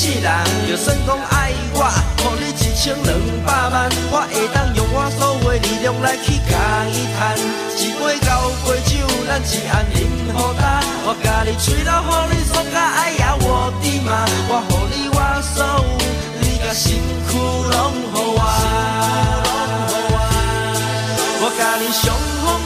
[0.00, 0.32] 世人。
[0.66, 1.84] 就算讲爱我，
[2.24, 3.12] 互你一千两
[3.44, 6.56] 百万，我会当用我所有的力量来去甲
[6.88, 7.36] 伊赚。
[7.76, 10.80] 一杯交杯酒，咱一暗饮好干。
[11.04, 15.84] 我甲你吹到，互你爽甲爱呀我的妈，我互你我所有，
[16.40, 16.96] 你甲身
[17.28, 17.76] 躯拢
[18.10, 18.40] 互我。
[21.42, 22.08] 我甲你上
[22.40, 22.56] 好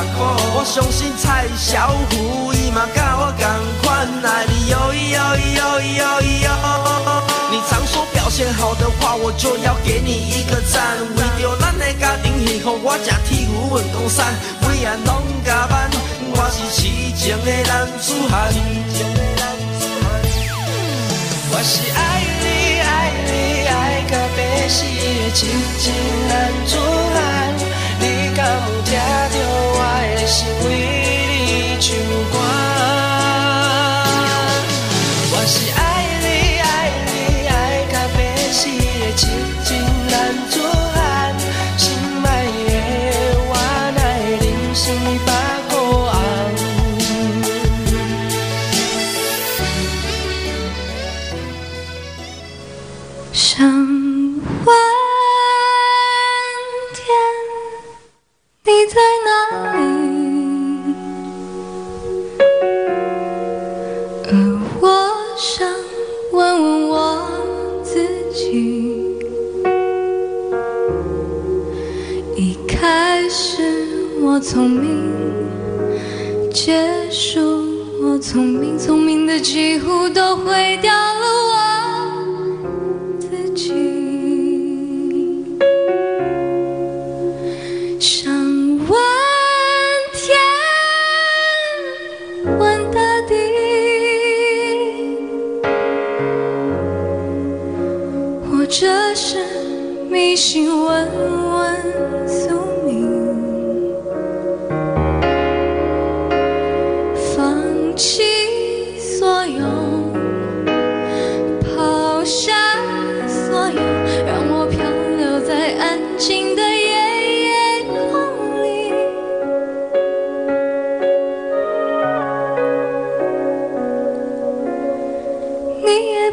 [0.00, 0.24] 我吃苦。
[0.56, 3.44] 我相信蔡小虎伊嘛甲我同
[3.82, 6.48] 款爱你哟咿哟咿哟咿哟咿哟。
[7.50, 10.96] 你常说表现好的话，我就要给你一个赞。
[11.16, 15.90] 为着咱的家庭幸福，我吃铁牛运动衫，每晚拢加班。
[16.32, 18.54] 我是痴情的男子汉。
[21.52, 22.46] 我是爱你
[22.80, 23.70] 爱你爱
[24.08, 25.38] 到要死的痴
[25.78, 25.92] 情
[26.28, 26.32] 男
[26.64, 26.70] 子
[73.32, 73.62] 是
[74.20, 75.08] 我聪明，
[76.52, 77.40] 结束
[78.02, 81.20] 我聪明，聪明的几乎都毁掉了
[81.54, 81.69] 我。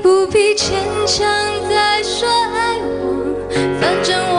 [0.01, 1.27] 不必牵强
[1.69, 3.35] 再说爱我，
[3.79, 4.36] 反正我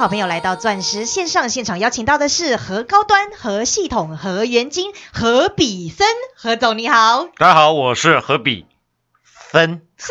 [0.00, 7.26] 好朋友来到钻石线上现场，邀请到的是何高端、何系统、何元金、何比森，何总你好。
[7.36, 8.64] 大家好，我是何比
[9.52, 10.08] 森，是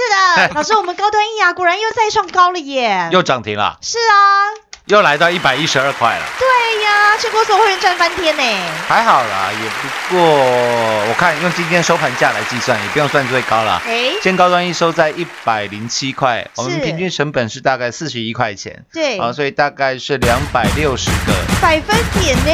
[0.47, 3.09] 的，老师，我们高端一牙果然又再创高了耶。
[3.11, 4.53] 又涨停了，是啊，
[4.85, 6.47] 又来到一百一十二块了，对
[6.83, 8.43] 呀，全国所有会员赚翻天呢。
[8.87, 13.81] 还好啦，也不过我看用今天收盘价来计算，也不用算最高了。
[13.87, 22.51] 哎，今天高端一收在一百零七块，我们平均成本是大概四十一块钱，对，啊，所以大概是两百六十个，百分点呢，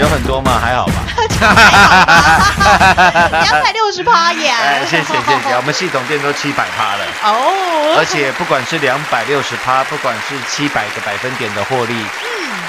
[0.00, 0.58] 有很多吗？
[0.60, 0.94] 还好吧。
[3.44, 4.48] 两百六十趴耶。
[4.50, 5.12] 哎，谢谢谢
[5.48, 7.04] 谢，我们系统店都七百百趴了。
[7.24, 11.94] 哦，而且不管是两百六十趴，不管是七百个百分点的获利，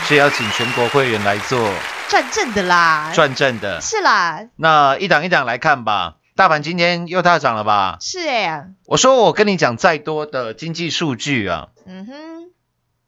[0.05, 1.71] 是要请全国会员来做
[2.09, 3.79] 赚正的啦，赚正的。
[3.79, 7.97] 是啦，那一档一档来看吧，大盘今天又大涨了吧？
[8.01, 12.13] 是哎，我说我跟你讲再多的经济数据啊，嗯哼，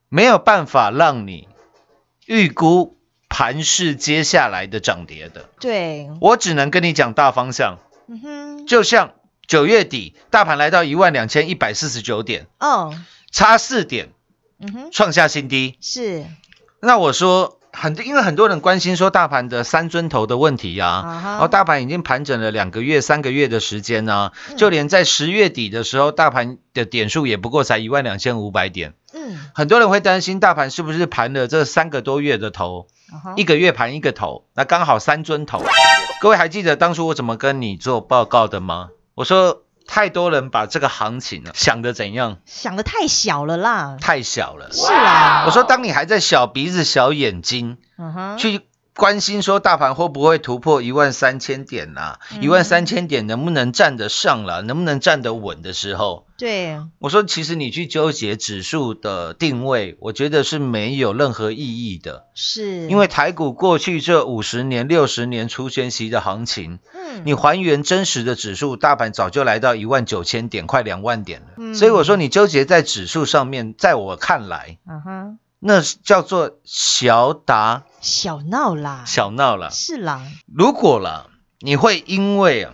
[0.07, 1.49] 没有办法让你
[2.25, 2.97] 预估
[3.27, 7.79] 盘势接下来的涨跌的，对，我只能跟你讲大方向。
[8.07, 9.11] 嗯哼，就像
[9.47, 12.93] 九月底大盘来到一万两千一百四十九点，哦，
[13.31, 14.09] 差四点
[14.59, 15.77] 嗯哼，创下新低。
[15.79, 16.25] 是
[16.81, 28.95] 那我说很，因为很多人关心说大盘的三尊头的问题呀、然后大盘已经盘整了两个月、三个月的时间呢、嗯就连在十月底的时候，大盘的点数也不过才一万两千五百点。
[29.13, 32.87] 嗯，很多人会担心大盘是不是盘了这三个多月的头，
[33.37, 35.63] 一个月盘一个头，那刚好三尊头。
[36.19, 38.89] 各位还记得当初我怎么跟你做报告的吗？
[39.17, 44.71] 我说太多人把这个行情啊想的怎样，想的太小了啦，太小了。
[44.71, 48.61] 是啊，我说当你还在小鼻子小眼睛，嗯哼，去
[48.97, 52.41] 关心说大盘会不会突破一万三千点啦、嗯。
[52.41, 71.47] 一万三千点能不能站得上了，能不能站得稳的时候，对，我说其实你去纠结指数的定位，我觉得是没有任何意义的，是，因为台股过去这五十年、六十年除权息的行情，嗯，你还原真实的指数，大盘早就来到一万九千点，快两万点了。
[71.57, 71.75] 嗯。
[71.75, 79.69] 所以我说你纠结在指数上面，在我看来，嗯哼，那是叫做小打小闹啦，小闹啦。
[79.71, 81.27] 是啦，如果啦，
[81.59, 82.73] 你会因为啊，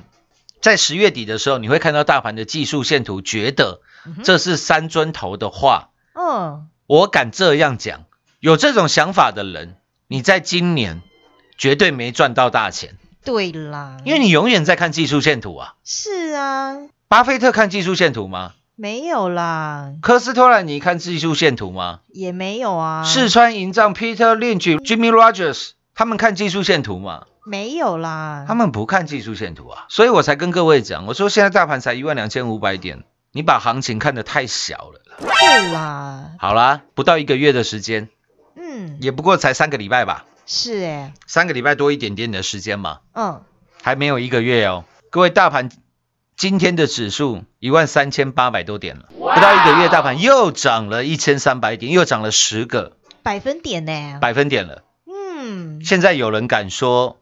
[0.62, 3.80] 在十月底的时候，你会看到大盘的技术线图，觉得
[4.24, 8.04] 这是三尊头的话，嗯，我敢这样讲，
[8.40, 9.78] 有这种想法的人，
[10.08, 11.02] 你在今年
[11.58, 15.76] 绝对没赚到大钱，对啦，因为你永远在看技术线图啊。
[15.86, 16.76] 是啊，
[17.08, 18.54] 巴菲特看技术线图吗？
[18.76, 22.00] 没有啦，科斯托兰尼看技术线图吗？
[22.08, 27.26] 也没有啊，四川营帐 Peter Lynch、Jimmy Rogers 他们看技术线图吗？
[27.46, 35.18] 没有啦，他们不看技术线图啊，所以我才跟各位讲，我说现在大盘才一万两千五百点，你把行情看得太小了啦。
[35.20, 38.10] 对啦，好啦，不到一个月的时间，
[38.56, 43.44] 嗯，也不过才三个礼拜吧，是哎，三个礼拜多一点点的时间嘛，嗯，
[43.84, 44.86] 还没有一个月哦。
[45.12, 45.70] 各位，大盘
[46.36, 54.84] 今天的指数一万三千八百多点了，不到一个月，大盘又涨了一千三百点，又涨了十个百分点呢，百分点了。
[55.08, 57.20] 嗯现在有人敢说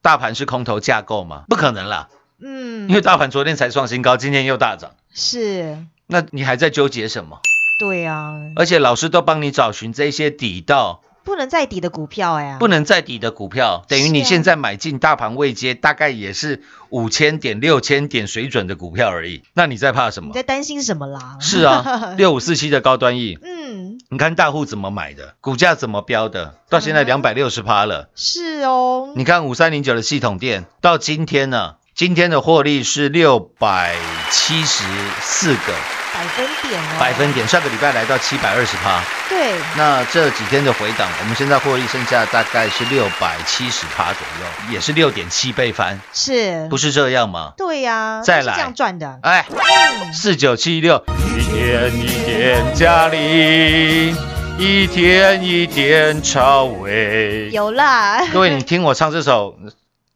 [0.00, 1.44] 大盘是空头架构吗？
[1.48, 2.08] 不可能啦，
[2.40, 4.92] 嗯，因为大盘昨天才创新高，今天又大涨。
[5.12, 7.40] 是，那你还在纠结什么？
[7.80, 19.42] 对啊，而且老师都帮你找寻这些底到不能再底的股票哎，不能再底的股票，等于你现在买进大盘未接，大概也是五千点、六千点水准的股票而已。
[19.54, 20.28] 那你在怕什么？
[20.28, 20.44] 你在？
[20.44, 21.38] 担心什么啦？
[21.40, 27.06] 是啊， 六五四七的高端 E，嗯，你看大户怎么买的，股价怎么标的，到现在嗯。
[27.06, 28.10] 两百六十趴了。
[28.14, 33.96] 是哦，你看五三零九的系统店，到今天呢，今天的获利是六百
[34.30, 34.84] 七十
[35.20, 35.72] 四个
[36.14, 39.02] 百分点哦，百分点，上个礼拜来到七百二十趴。
[39.28, 47.52] 对，那这几天的回档，我们现在获利剩下大概是六百七十趴左右，也是六点七倍翻，是，不是这样吗？
[47.56, 48.44] 对呀，再来。
[48.44, 51.04] 就是这样赚的，哎，嗯，四九七六，
[51.36, 54.16] 一天一点嘉玲，
[54.56, 57.50] 一天一点超威。
[57.50, 59.56] 有啦，各位，你听我唱这首，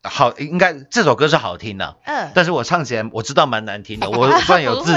[0.03, 4.93] 好，应该这首歌是好听的，嗯，但是我唱起来我知道蛮难听的， 我算有自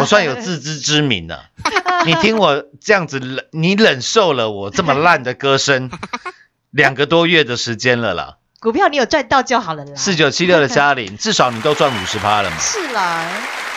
[0.00, 1.44] 我算有自知之明的。
[2.04, 5.90] 你听我这样子忍，你忍受了我这么烂的歌声
[6.70, 8.36] 两个多月的时间了啦。
[8.60, 13.24] 股票你有赚到就好了啦，四九七六的嘉玲，至少你都赚五十趴了嘛，是啦，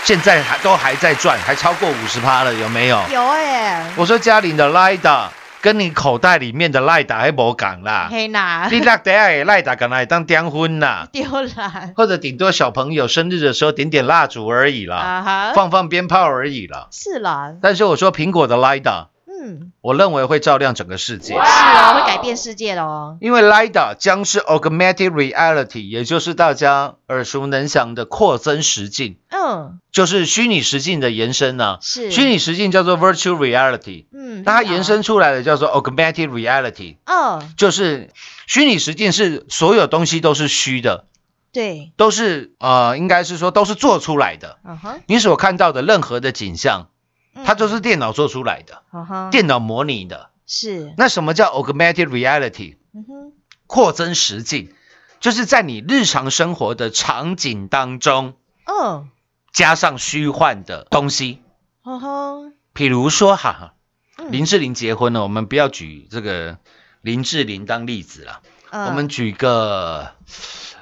[0.04, 3.02] 现在还都还在赚，还超过五十趴了，有没有？
[3.12, 5.28] 有哎，我说嘉玲的 Lida
[5.62, 11.24] 跟你口袋里面的 Lida 还无讲啦，嘿啦，你那底下的 Lida 敢来当点婚啦，丢
[11.56, 16.88] 啦，或者顶多小朋友生日的时候点点蜡烛而已啦，啊哈，放放鞭炮而已啦。
[16.92, 19.08] 是啦，但是我说苹果的 Lida，
[19.40, 21.34] 嗯，我认为会照亮整个世界。
[21.34, 38.10] 是哦，会改变世界的哦，因为 LiDAR 将是 Augmented Reality，也就是大家耳熟能详的扩增实境，嗯，就是虚拟实境的延伸呢、是，虚拟实境叫做 Virtual Reality，嗯，那它延伸出来的叫做 Augmented Reality，嗯，就是
[38.48, 41.06] 虚拟实境是所有东西都是虚的，
[41.54, 44.58] 对，都是呃，应该是说都是做出来的。
[44.66, 46.97] 嗯哼，你所看到的任何的景象，嗯
[47.46, 48.84] 它就是电脑做出来的，
[49.32, 50.30] 电脑模拟的。
[50.46, 52.78] 是，那什么叫 Augmented Reality？
[52.94, 53.34] 嗯哼，
[53.68, 54.74] 扩增实境，
[55.20, 59.10] 就是在你日常生活的场景当中，嗯，
[59.52, 61.42] 加上虚幻的东西，
[61.84, 63.74] 哦吼，比如说哈，
[64.18, 64.32] 嗯。
[64.32, 66.58] 林志玲结婚了，我们不要举这个
[67.02, 68.86] 林志玲当例子了，嗯。
[68.88, 70.14] 我们举个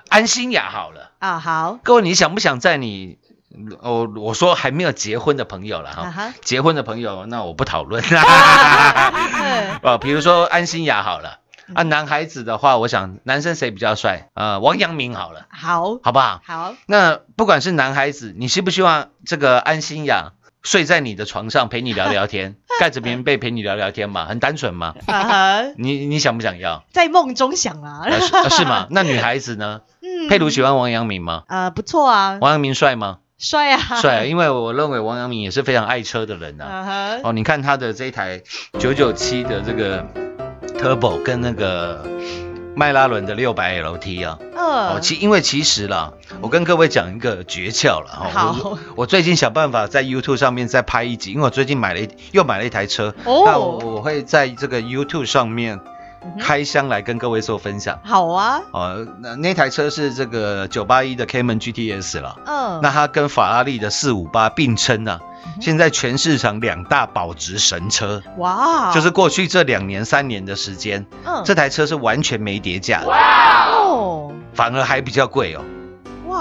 [0.09, 1.11] 安心雅好了。
[1.17, 3.17] 啊好，各位，你想不想在你
[3.81, 8.03] 我我说还没有结婚的朋友了哈，啊哈，结婚的朋友那我不讨论。
[8.13, 8.21] 啦
[9.83, 11.39] 啊，比如说安心雅好了
[11.73, 14.29] 啊，男孩子的话，我想男生谁比较帅？
[14.35, 16.41] 呃，王阳明好了，好，好不好？
[16.45, 24.25] 好，那不管是男孩子，你希不希望这个安心雅睡在你的床上陪你聊聊天，盖着棉被陪你聊聊天嘛？
[24.25, 24.95] 很单纯嘛？
[25.07, 26.83] 啊哈，你你想不想要？
[26.91, 28.87] 在梦中想啊，呃是呃是吗？
[28.91, 29.81] 那女孩子呢？
[30.01, 31.43] 嗯佩如喜欢王阳明吗？
[31.47, 33.17] 呃不错啊，王阳明帅吗？
[33.37, 38.41] 帅啊，帅，因为我认为王阳明也是非常爱车的人呐、哦，你看他的这一台
[38.79, 40.05] 九九七的这个
[40.79, 42.07] Turbo 跟那个
[42.75, 48.29] 迈拉伦的六百 LT 啊，哦，嗯，其因为其实啦，我跟各位讲一个诀窍了哈。
[48.29, 48.69] 好。
[48.69, 53.43] 我我最近想办法在 YouTube 上面再拍一集，因为我最近买了一又买了一台车，哦。
[53.45, 55.79] 那我我会在这个 YouTube 上面
[56.39, 57.99] 开箱来跟各位做分享。
[58.03, 62.35] 好啊，哦，那那台车是这个九八一的 Cayman GTS 了。
[62.45, 65.19] 嗯，那它跟法拉利的四五八并称啊，
[65.61, 71.41] 现在全市场两大保值神车，哇，就是过去这两年三年的时间，嗯。
[71.45, 75.61] 这台车是完全没跌价的，哦，反而还比较贵哦。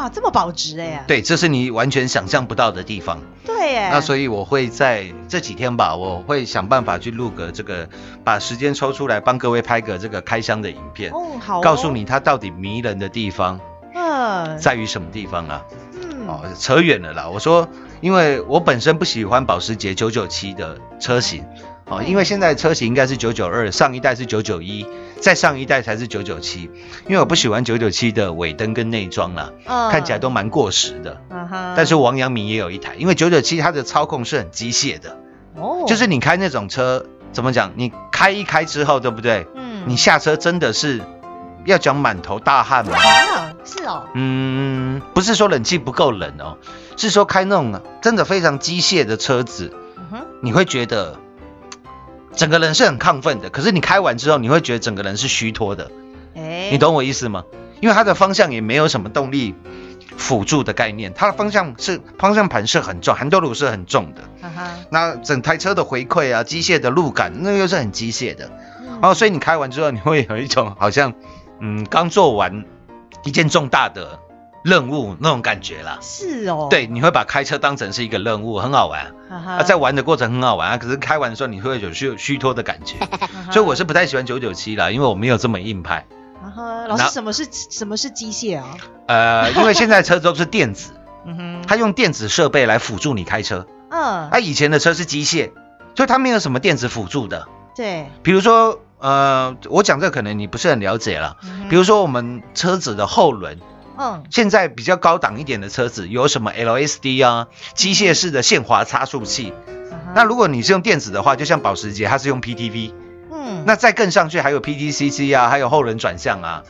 [0.04, 3.23] 哇，这么保值哎，对，这是你完全想象不到的地方。
[3.42, 7.88] 对哎，那所以我会在这几天吧，我会想办法去录个这个，
[8.23, 13.58] 把时间抽出来帮各位拍个这个开箱的影片，哦好哦，告诉你它到底迷人的地方
[13.94, 15.62] 嗯，在于什么地方啊？
[16.02, 17.26] 嗯哦，扯远了啦。
[17.26, 17.66] 我说，
[18.02, 21.46] 因为我本身不喜欢保时捷997的车型，
[21.87, 24.87] 哦，因为现在的车型应该是九九二上一代是九九一
[25.21, 26.71] 再上一代才是九九七。
[27.07, 31.21] 因为我不喜欢九九七的尾灯跟内装啦，嗯看起来都蛮过时的。
[31.31, 35.19] 嗯哼但是王阳明也有一台，因为九九七它的操控是很机械的，
[35.57, 37.73] 哦，就是你开那种车，怎么讲？
[37.76, 39.47] 你开一开之后，对不对？
[39.55, 41.03] 嗯你下车真的是
[41.67, 42.97] 要讲满头大汗吗？
[42.97, 46.57] 啊，是哦，嗯，不是说冷气不够冷哦，
[46.97, 49.75] 是说开那种真的非常机械的车子，
[50.41, 51.19] 你会觉得
[52.37, 53.50] 整个人是很亢奋的。
[53.50, 55.91] 可是你开完之后，你会觉得整个人是虚脱的。
[56.35, 57.45] 哎，你懂我意思吗？
[57.81, 59.55] 因为它的方向也没有什么动力
[60.17, 64.23] 辅助的概念，它的方向是方向盘是很重，含多鲁是很重的。
[64.41, 68.50] 哈哈，那整台车的回馈啊，机械的路感，那又是很机械的。
[68.81, 71.12] 嗯哦，所以你开完之后，你会有一种好像
[71.61, 72.64] 嗯刚做完
[73.25, 74.19] 一件重大的
[74.64, 75.99] 任务那种感觉啦。
[76.00, 79.14] 是哦，对，你会把开车当成是一个任务，很好玩。
[79.30, 82.97] 啊，在玩的过程很好玩啊，可是开完的时候你会有虚虚脱的感觉，
[83.52, 86.06] 所以我是不太喜欢九九七啦，因为我没有这么硬派。
[86.42, 88.76] 哈哈，老师什么是什么是机械啊？
[89.06, 90.92] 呃，因为现在车都是电子，
[91.26, 93.66] 嗯哼，它用电子设备来辅助你开车。
[93.90, 95.52] 嗯，它以前的车是机械，
[95.94, 97.47] 所以它没有什么电子辅助的。
[97.76, 101.37] 对，比如说，呃，我讲这可能你不是很了解了。
[101.42, 103.59] 嗯比如说我们车子的后轮，
[103.97, 109.53] 嗯，现在比较高档一点的车子有什么 LSD 啊，机械式的限滑差速器。
[110.15, 112.93] 那如果你是用电子的话，就像保时捷，它是用 PTV。
[113.33, 116.63] 嗯，那再更上去还有 PTCC 啊，还有后轮转向啊，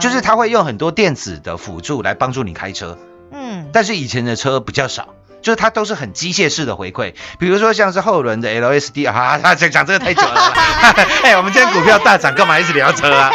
[0.00, 2.98] 就是它会用很多电子的辅助来帮助你开车。
[3.32, 10.52] 嗯，但是以前的车比较少，就是它都是很机械式的回馈，比如说像是后轮的 LSD 啊，他 讲讲这个太久了啦。
[11.24, 13.30] 哎，我们今天股票大涨，干嘛一直聊车啊？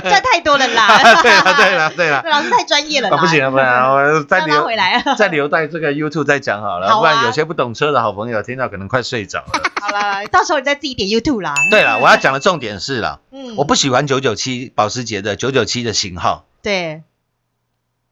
[0.00, 5.02] 赚太多了啦， 对了对了对了，老师太专业了，啊不行了不行了，我再留回来。
[5.16, 9.70] 再留在这个 YouTube 再讲好了，好啊不然有些不懂车的好朋友听到可能快睡着了。
[9.80, 11.54] 好了，到时候你再自己点 YouTube 啦。
[11.70, 17.02] 对了，我要讲的重点是了，嗯我不喜欢九九七保时捷的九九七的型号，对，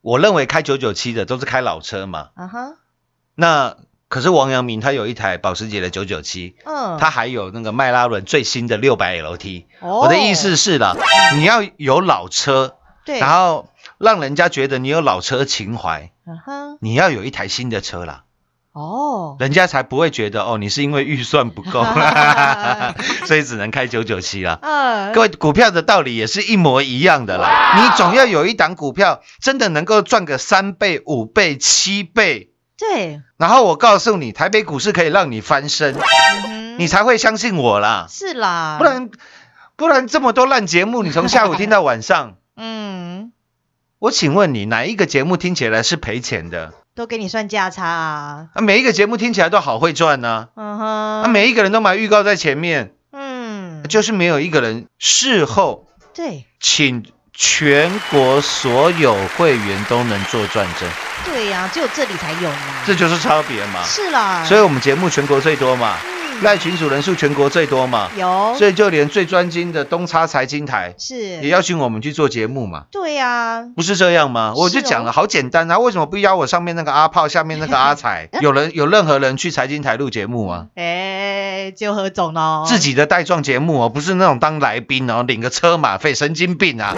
[0.00, 2.28] 我认为开九九七的都是开老车嘛。
[2.34, 2.72] 啊哈，
[3.40, 3.76] 那
[4.08, 9.64] 可是王阳明他有一台保时捷的九九七嗯，他还有那个迈拉伦最新的600 LT。
[9.78, 10.00] 哦。
[10.00, 10.96] 我的意思是了，
[11.36, 13.68] 你要有老车，对，然后
[13.98, 18.24] 让人家觉得你有老车情怀，嗯哼，你要有一台新的车啦，
[18.72, 21.84] 哦，人家才不会觉得哦你是因为预算不够，
[23.26, 24.58] 所以只能开九九七啦。
[24.62, 27.76] 嗯，各位，股票的道理也是一模一样的啦。
[27.76, 35.96] 你总要有一档股票真的能够赚个三倍、五倍、七倍，对，然后我告诉你，台北股市可以让你翻身，
[36.46, 38.06] 嗯你才会相信我啦。
[38.08, 39.10] 是啦，不，然，
[39.74, 43.32] 不然这么多烂节目，你从下午听到晚上，嗯，
[43.98, 46.72] 我请问你哪一个节目听起来是赔钱的？
[46.94, 51.22] 都给你算价差啊，啊，每一个节目听起来都好会赚呢、嗯哼。
[51.22, 57.04] 啊，每一个人都买预告在前面，嗯，就是没有一个人事后对，请
[57.40, 60.88] 全国所有会员都能做转正，
[61.24, 62.56] 对呀、只有这里才有嘛。
[62.84, 63.80] 这就是差别嘛。
[63.84, 72.84] 是啦，所以我们节目全国最多嘛，嗯赖群主人数全国最多嘛，有所以就连最专精的东差财经台是也邀请我们去做节目嘛。
[72.92, 74.52] 对呀、不是这样吗？
[74.56, 75.78] 我就讲了，好简单啊！
[75.78, 78.28] 为什么不邀我上面那个阿炮，下面那个阿财？
[78.40, 80.66] 有人有任何人去财经台录节目吗？
[80.76, 86.94] 哎，只有何总哦，自己的带状节目哦，不是那种当来宾哦，领个车马费，神经病啊！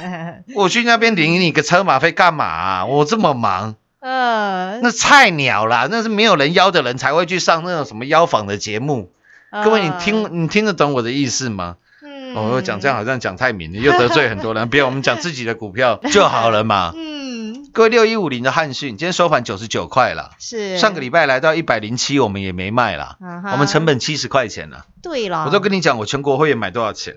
[0.54, 2.86] 我去那边领你个车马费干嘛啊？
[2.86, 9.10] 我这么忙，呃，那菜鸟啦，那是没有人邀的人才会去上那种什么邀访的节目。
[9.50, 11.76] 各位，你听，你听得懂我的意思吗？
[12.02, 14.68] 嗯哦，我讲这样好像讲太明了，又得罪很多人。
[14.68, 16.92] 别，我们讲自己的股票 就好了嘛。
[16.94, 20.32] 嗯， 各位六一五零的汉讯，今天收盘九十九块了。
[20.38, 24.84] 是上个礼拜来到一百零七，我们也没卖啦，嗯哼我们成本七十块钱了。
[25.02, 27.16] 对了，我都跟你讲，我全国会员买多少钱？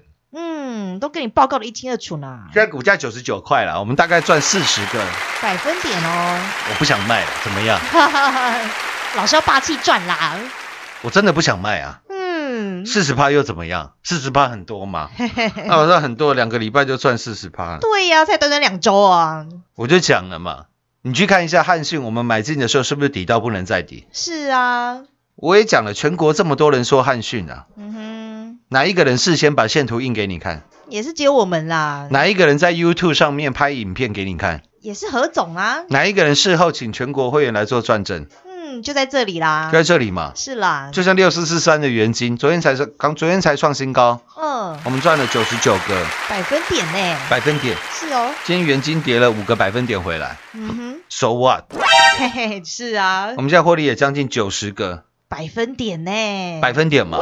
[0.74, 5.04] 嗯，都跟你报告的一清二楚呢，现在股价九十九块了，我们大概赚四十个，
[5.42, 7.78] 百分点哦，我不想卖了，怎么样？
[7.92, 8.60] 哈哈哈，
[9.18, 10.36] 老是要霸气赚啦，
[11.02, 13.92] 我真的不想卖啊，嗯，四十趴又怎么样？
[14.02, 15.10] 四十趴很多嘛，
[15.68, 20.66] 那我说很多，两个礼拜就赚四十趴，对呀、才短短两周啊，我就讲了嘛。
[21.04, 24.06] 你去看一下汉讯，我们买进的时候是不是底到不能再底？
[24.14, 25.00] 是啊，
[25.36, 28.01] 我也讲了，全国这么多人说汉讯啊，嗯哼，
[28.74, 30.64] 哪一个人事先把线图印给你看？
[30.88, 34.62] 也是只有我们啦，哪一个人在 YouTube 上面拍影片给你看？
[34.80, 38.28] 也是何总啊，哪一个人事后请全国会员来做转正？
[38.46, 39.68] 嗯，就在这里啦。
[39.70, 40.32] 就，在这里嘛。
[40.38, 46.06] 是啦，就像六四四三的元金，昨天才是刚，昨天才创新高，嗯，我们赚了九十九个。
[46.30, 47.76] 百分点呢，百分点。
[47.92, 50.38] 是哦，今天元金跌了五个百分点回来。
[50.54, 51.66] 嗯哼，So what？
[52.18, 53.34] 嘿嘿，是啊。
[53.36, 56.12] 我，们现在获利也将近九十个百分点呢，
[56.62, 57.18] 百分点嘛。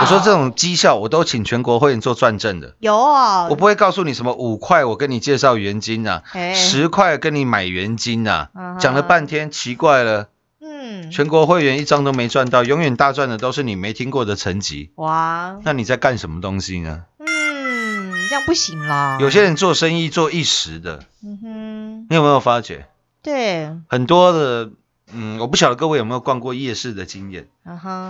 [0.00, 10.28] 我说这种绩效，我都请全国会员做转正的，有啊，我不会告诉你什么五块我跟你介绍元金啊，哎十块跟你买元金啊嗯，哼讲了半天奇怪了，
[10.62, 14.90] 嗯，全国会员一张都没赚到，永远大赚的都是你没听过的层级。
[14.94, 17.02] 哇，那你在干什么东西呢？
[17.18, 22.86] 嗯，这样不行啦，有些人做生意做一时的，嗯哼，你有没有发觉？
[23.22, 24.70] 对，很多的？
[25.12, 27.48] 嗯，我不晓得各位有没有逛过夜市的经验，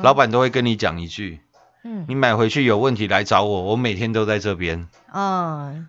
[0.02, 1.40] 老板都会跟你讲一句：
[1.84, 4.88] 嗯你买回去有问题来找我，我每天都在这边。
[5.12, 5.88] 嗯，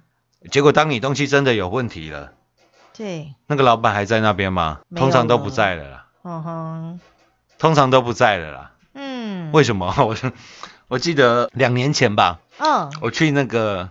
[0.50, 2.34] 结果当你东西真的有问题了，
[2.98, 4.80] 对，那个老板还在那边吗？
[4.96, 7.00] 通常都不在了啦，嗯哼，
[7.60, 8.72] 通常都不在了啦。
[8.94, 9.94] 嗯，为什么？
[10.00, 10.16] 我
[10.88, 13.90] 我记得两年前吧，嗯我去那个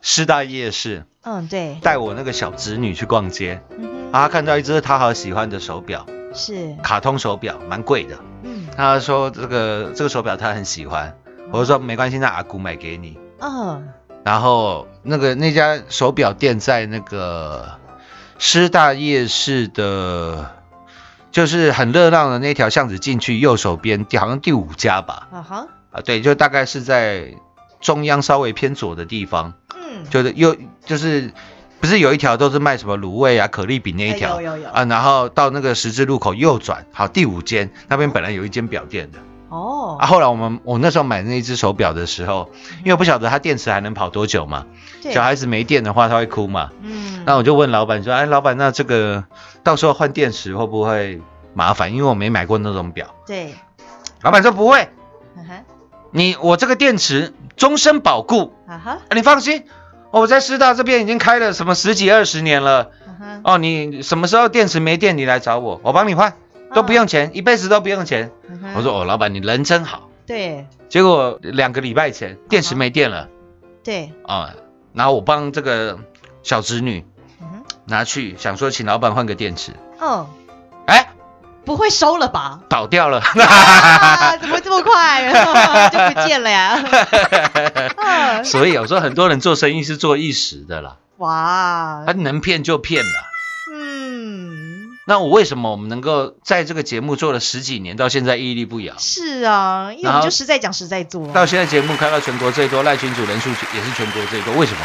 [0.00, 8.16] 师大夜市，嗯，对，带我那个小侄女去逛街，嗯啊，她看到一只她好喜欢的手表，哼，是，卡通手表，蛮贵的。
[8.44, 8.68] 嗯。
[8.76, 11.16] 他说这个这个手表他很喜欢，
[11.50, 13.18] 我就说没关系，那阿姑买给你。
[13.40, 13.88] 嗯
[14.22, 17.78] 然后那个那家手表店在那个
[18.38, 20.50] 师大夜市的，
[21.30, 25.28] 就是很热闹的那条巷子进去右手边，好像第五家吧。
[25.30, 27.34] 啊哈，啊，对，就大概是在
[27.80, 31.32] 中央稍微偏左的地方，嗯，就是右就是
[31.86, 34.38] 不是有一条都是卖什么卤味啊、可丽饼那一条？
[34.38, 34.70] 哎有有有。
[34.70, 39.20] 啊，然后到那个十字路口右转，好第五间那边本来有一间表店的。
[39.50, 39.96] 哦。
[40.00, 44.66] 啊，，后来我们我那时候买那一只手表的时候，因为我不晓得它电池还能跑多久嘛，
[45.12, 49.22] 小孩子没电的话他会哭嘛，嗯，那我就问老板说，哎，老板，那这个
[49.62, 51.20] 到时候换电池会不会
[51.54, 51.94] 麻烦？
[51.94, 53.14] 因为我没买过那种表。
[53.28, 53.54] 对，
[54.22, 54.88] 老板说不会，
[56.10, 59.64] 你我这个电池终身保固，啊哈，啊你放心，
[60.10, 62.90] 我在师大这边已经开了什么十几二十年了。
[63.42, 66.34] 哦，你什么时候电池没电，你来找我，我帮你换，
[66.74, 68.30] 都不用钱，一辈子都不用钱。
[68.74, 70.08] 我说哦，老板你人真好。
[70.26, 73.28] 对结果两个礼拜前电池没电了
[73.84, 74.54] 对，啊、
[74.92, 75.98] 然后我帮这个
[76.42, 77.04] 小侄女
[77.84, 80.28] 拿去，想说请老板换个电池，哦，
[80.86, 81.08] 哎，
[81.66, 82.60] 不会收了吧？
[82.70, 83.18] 倒掉了。
[83.42, 85.28] 啊，怎么这么快
[85.92, 86.78] 就不见了呀？
[87.96, 93.10] 嗯 所以有时候很多人做生意是做一时的啦，哇他，能骗就骗了。
[93.74, 98.94] 嗯，那我为什么我们能够在这个节目做了十几年，到现在屹立不摇？
[98.98, 104.80] 是啊，因为我们就实在讲实在做啊，到现在节目开到全国最多，赖群主人数也是全国最多，为什么？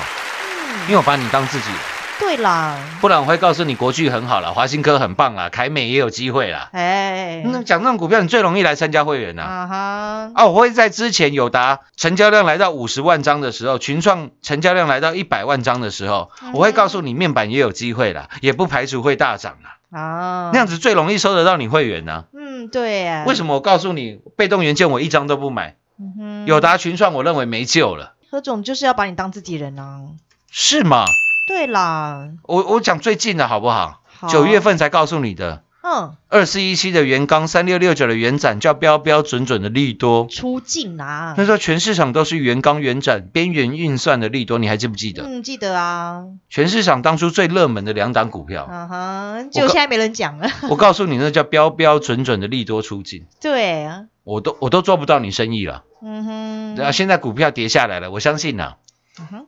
[0.88, 1.80] 因为嗯，我把你当自己人，
[2.22, 6.70] 对啦，不然我会告诉你国巨很好了，华新科很棒啦，凯美也有机会啦。
[6.72, 9.50] 哎，那讲那种股票，你最容易来参加会员呐、啊。
[9.50, 16.54] 啊哈，啊，我会在之前友达成交量来到五十万张的时候，群创成交量来到一百万张的时候，嗯。
[16.54, 20.00] 我会告诉你面板也有机会啦，也不排除会大涨啦。
[20.00, 23.56] 啊，那样子最容易收得到你会员呢、嗯，对啊，为什么？
[23.56, 30.02] 我告诉你，被动元件我一张都不买，嗯哼，友达群创我认为没救了，何总就是要把你当自己人啊，
[30.50, 31.04] 是吗？
[31.52, 34.02] 对啦，我我讲最近的好不好？
[34.30, 40.28] 九月份才告诉你的，嗯，二四一七的元刚，三六六九的元展，叫标标准准的利多。
[40.28, 45.24] 出境啊那，时候全市场都是元刚、元展边缘运算的利多，你还记不记得？
[45.24, 55.84] 嗯，记得啊，全市场当初最热门的两档股票，嗯哼，就现在没人讲了，我告诉你，那叫标标准准的利多出境，对啊，我都我都做不到你生意了。
[56.02, 58.78] 嗯哼，然后现在股票跌下来了，我相信呐、嗯哼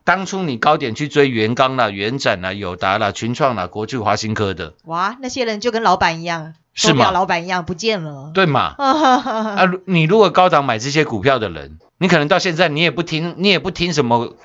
[0.03, 7.11] 当初你高点去追元刚啦、元展啦、友达啦、群创啦、国巨、华新科的，哇，那些人就跟老板一样，是吗？
[7.11, 8.75] 老板一样不见了，对嘛？
[8.77, 14.35] 啊，你如果高档买这些股票的人，你可能到现在你也不听，你也不听什么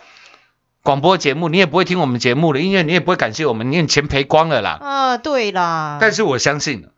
[0.82, 4.78] 广播节目，你也不会听我们节目了，因为你也不会感谢我们，你钱赔光了啦。
[4.80, 6.90] 啊，对啦，但是我相信，嗯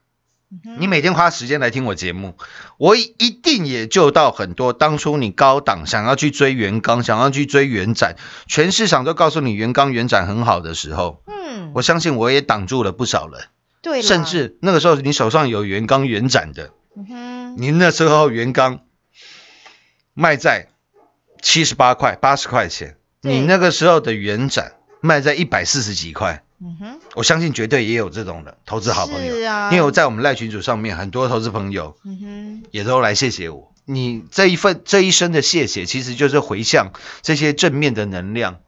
[0.78, 2.34] 你每天花时间来听我节目，
[2.76, 8.16] 我一定也救到很多当初你高档想要去追元刚，想要去追元展，
[8.48, 13.46] 全市场都告诉你元刚、元展很好的时候，嗯，我相信我也挡住了不少人，
[13.80, 18.80] 对，甚至那个时候你手上有元刚、元展的，嗯哼，您那时候元刚
[20.14, 20.66] 卖在
[21.40, 29.70] 七十八块、八十块钱，你那个时候的元展卖在一百四十几块，嗯哼，我相信绝对也有这种的投资好朋友，是啊。
[29.72, 33.72] 因为我在我们赖群组上面很多投资朋友嗯哼，也都来谢谢我。
[33.84, 36.92] 你这一份这一生的谢谢，其实就是回向
[37.22, 38.58] 这些正面的能量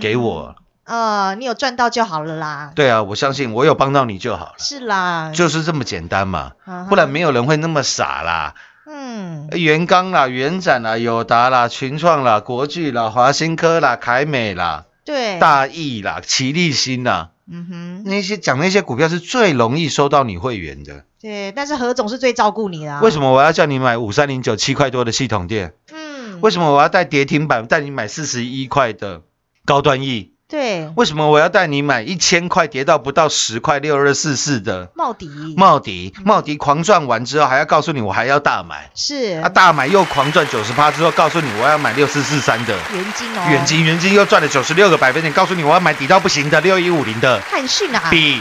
[0.00, 0.56] 给我。
[0.84, 6.52] 呃，你有赚到就好了啦，对啊，我相信我有帮到你就好了，是啦，就是这么简单嘛，
[6.90, 8.54] 不然没有人会那么傻啦。
[8.86, 21.04] 嗯，元刚啦、元展啦、友达啦、群创啦、国巨啦、华新科啦、凯美啦、对，大益啦、齐力新啦，嗯哼，那些讲那些股票是最容易收到你会员的。
[21.20, 25.74] 对，但是何总是最照顾你的、啊，为什么我要叫你买五三零九七块多的系统店？
[25.92, 29.22] 嗯，为什么我要带跌停板带你买四十一块的
[29.64, 30.33] 高端 E？
[30.54, 34.88] 对，为什么我要带你买一千块跌到不到十块六二四四的？
[34.94, 35.28] 茂迪。
[35.56, 36.14] 茂迪？
[36.24, 39.42] 茂迪狂赚完之后还要告诉你我还要大买，是。
[39.42, 42.72] 啊大买又狂赚九十趴之后告诉你我要买六四四三的。
[42.92, 47.40] 元金哦，元金，元金又赚了九十六个百分点，告诉你我要买底到不行的六一五零的。
[47.40, 48.40] 汉讯啊，比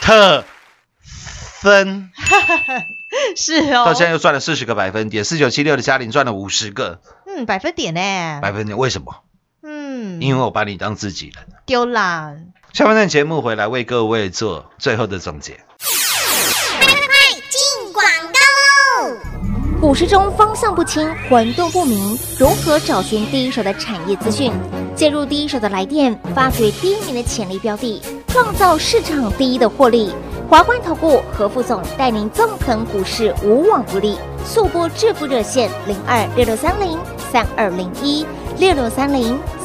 [0.00, 0.42] 特
[1.60, 2.10] 分，
[3.36, 7.02] 是哦，到现在又赚了四十个百分点，四九七六的嘉玲赚了五十个。
[7.26, 9.14] 嗯百分点呢，百分点，为什么？
[9.62, 11.44] 嗯，因为我把你当自己人。
[11.70, 12.34] 丢啦，
[12.72, 15.52] 下半段节目回来为各位做最后的总结。
[15.52, 15.62] 进
[17.92, 18.40] 广告
[19.06, 19.14] 喽！
[19.80, 24.52] 股市中方向不清、混沌不明，如何找寻第一手的产业资讯？
[24.96, 30.12] 介入第一手的来电，发掘第一名的潜力标的，创造市场第一的获利。
[30.48, 34.18] 华冠投顾何副总带领纵横股市，无往不利。
[34.44, 36.98] 速播致富热线零二六六三零
[37.30, 38.26] 三二零一
[38.58, 39.38] 六六三零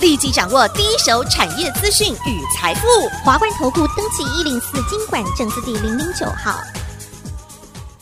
[0.00, 2.86] 立即掌握第一手产业资讯与财富。
[3.24, 6.60] 华冠投顾登记一零四经管证字第零零九号。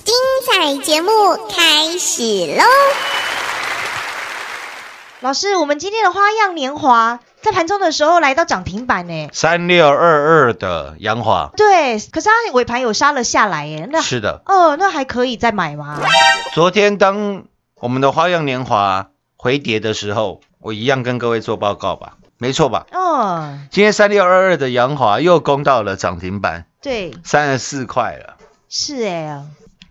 [0.05, 0.15] 精
[0.47, 1.11] 彩节目
[1.49, 2.23] 开始
[2.57, 2.65] 喽！
[5.21, 9.29] 老师，我们今天的花样年华在盘中的时候来到涨停板呢。
[9.33, 14.43] 三六二二的洋华，对，可是它尾盘有杀了下来耶，那是的。
[14.45, 15.99] 哦，那还可以再买吗？
[16.55, 17.45] 昨天当
[17.81, 22.87] 我们的花样年华回跌的时候，我一样跟各位做报告吧，没错吧？
[22.90, 28.37] 哦，今天三六二二的洋华又攻到了涨停板，对，三十四块了，
[28.68, 29.44] 是哎，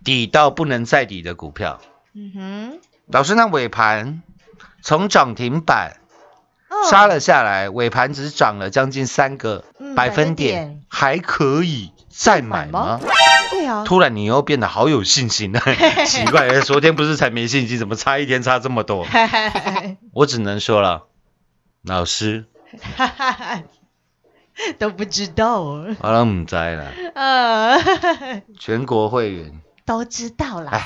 [0.04, 1.80] 底到不能再底的股票。
[2.14, 4.22] 嗯哼，老师，那尾盘
[4.82, 5.96] 从涨停板
[6.68, 6.90] 哦。
[6.90, 10.54] 杀了下来，尾盘只涨了将近三个嗯百分百分点。
[10.66, 13.00] 点，还可以再买吗？
[13.50, 15.60] 对啊，突然你又变得好有信心了，
[16.06, 19.06] 奇怪，昨天不是才没信心，怎么差一天差这么多？
[20.12, 21.04] 我只能说了，
[21.82, 22.46] 老师，
[24.78, 25.60] 都不知道。
[25.60, 29.60] 哦，我都唔知啦，呃，全国会员。
[29.84, 30.82] 都知道啦，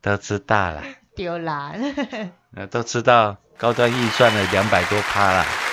[0.00, 0.84] 都知道啦，
[1.16, 1.72] 丢啦，
[2.54, 5.69] 呃都知道高端预算了两百多趴啦，呃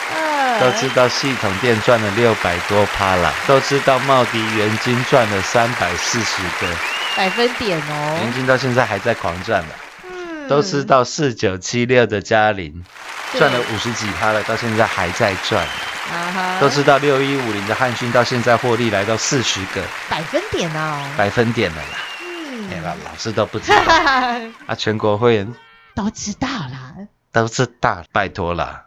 [0.59, 6.67] 都知道系统店赚了六百多趴啦，都知道茂迪元金赚了三百四十个，
[7.15, 9.69] 百分点元哦，金到现在还在狂赚了。
[10.11, 12.85] 嗯都知道四九七六的嘉玲
[13.33, 15.61] 对赚了五十几趴了，到现在还在赚。
[16.09, 21.03] 啊哈都知道六一五零的汉讯到现在获利来到四十个百分点哦。
[21.17, 21.97] 百分点了啦。
[22.21, 23.77] 嗯哎、老老师都不知道
[24.67, 25.53] 啊，全国会员
[25.93, 26.93] 都知道啦。
[27.33, 28.85] 都知道，拜托啦，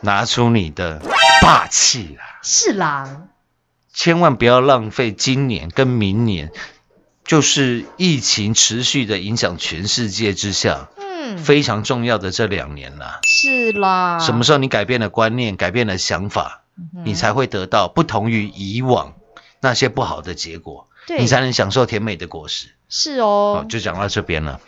[0.00, 1.00] 拿出你的
[1.42, 3.28] 霸气啦，是啦，
[3.92, 6.52] 千万不要浪费今年跟明年，
[7.24, 13.20] 就是疫情持续的影响全世界之下，嗯，非常重要的这两年啦。
[13.22, 14.18] 是啦。
[14.18, 19.14] 什么时候你改变了观念，改变了想法，嗯你才会得到不同于以往
[19.60, 22.68] 那些不好的结果，对你才能享受甜美的果实。
[22.88, 24.60] 是哦哦，，就讲到这边了。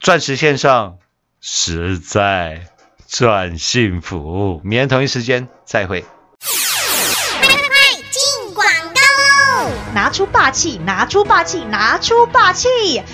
[0.00, 0.98] 钻石线上
[1.40, 2.68] 实在
[3.08, 6.04] 赚幸福，明天同一时间再会。
[10.08, 12.66] 拿出霸气，拿出霸气，拿出霸气！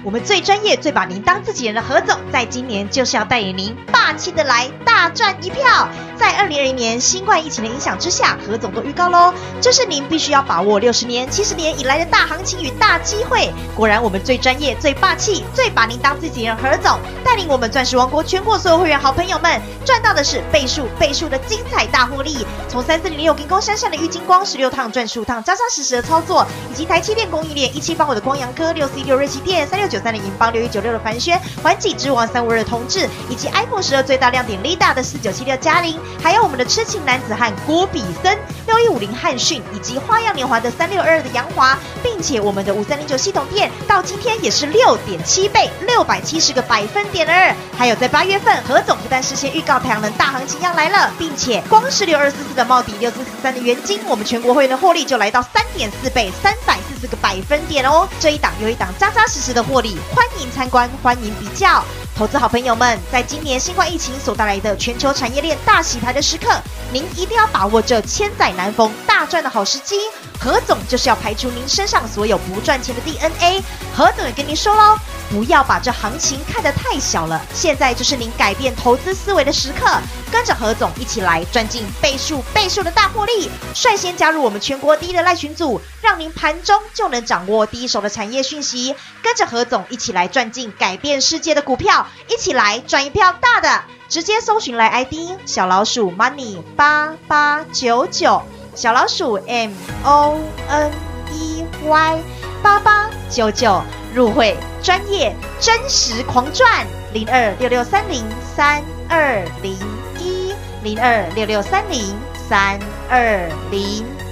[0.04, 5.88] 我们最专业、最把您当自己人的何总，在今年就是要带领您霸气的来大赚一票。
[6.16, 13.52] 在二零二零年新冠疫情的影响之下，何总都预告喽，这是您必须要把握六十年、七十年以来的大行情与大机会。
[13.74, 22.46] 果然，我们最专业、最霸气、最把您当自己人，何总带领我们钻石王国全国所有会员好朋友们，赚到的是倍数倍数的精彩大获利。
[22.68, 47.54] 从三四零六金光山上的郁金光，十六趟赚十五趟，扎扎实实的操作，以及台积电供应链一七八五的光阳科，六 C 六瑞奇电，三六九三的银邦，六一九六的凡轩，环景之王三五二的同志，以及 iPhone 十二最大亮点 Lida 的四九七六嘉玲，还有我们的痴情男子汉郭比森，六一五零汉讯，以及花样年华的三六二二的杨华，并且我们的五三零九系统店到今天也是六点七倍，六百七十个百分点二。
[47.76, 58.08] 还有在八月份，何总但事先预告太阳能大行情要来了，并且光是六二四四的帽底，六四四三的元金，我们全国会员的获利就来到三点四倍，三百四十个百分点哦。
[58.18, 61.84] 这一档又一档扎扎实实的获利，欢迎参观，欢迎比较。
[62.16, 66.50] 投资好朋友们，在今年新冠疫情所带来的全球产业链大洗牌的时刻，
[66.92, 69.94] 您一定要把握这千载难逢大赚的好时机。
[70.40, 73.62] 何总就是要排除您身上所有不赚钱的 DNA。
[73.96, 74.98] 何总也跟您说喽，
[75.34, 79.98] 不要把这行情看得太小了，现在就是您改变投资思维的时刻。
[80.30, 88.94] 跟着何总一起来赚进倍数倍数的大获利，率先加入我们全国第一的赖群组，让您盘中就能掌握第一手的产业讯息。
[89.22, 93.82] 跟着何总一起来赚进改变世界的股票，一起来赚一票大的。
[94.08, 95.14] 直接搜寻来 ID
[95.46, 98.40] 小老鼠 money 八八九九，
[98.76, 99.72] 小老鼠 M
[100.04, 100.92] O N
[101.32, 102.18] E Y
[102.62, 103.82] 八八九九
[104.14, 108.22] 入会专业真实狂赚零二六六三零
[108.54, 109.72] 三二零
[110.20, 112.00] 一零二六六三零
[112.48, 112.78] 三
[113.10, 113.80] 二零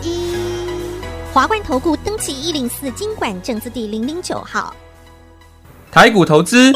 [0.01, 0.37] 一。
[1.35, 4.73] 华冠投顾登记一零四经管证字第零零九号。
[5.91, 6.73] 台股投资，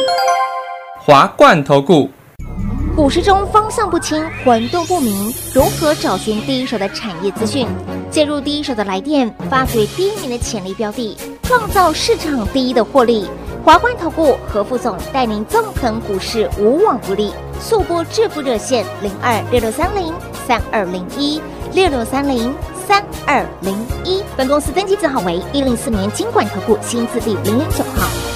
[0.99, 2.11] 华冠投顾。
[2.97, 7.69] 股市中方向不清、混沌不明，如何找寻第一手的产业资讯？
[8.11, 11.17] 介入第一手的来电，发掘第一名的潜力标的，
[11.47, 13.31] 创造市场第一的获利。
[13.65, 17.33] 华冠投顾何副总带领纵横股市，无往不利。
[17.61, 20.13] 速播致富热线零二六六三零
[20.45, 21.41] 三二零一
[21.73, 22.53] 六六三零
[22.87, 24.25] 三二零一。
[24.37, 28.36] 本公司登记字号为一零四年经管投顾新字第零零九号。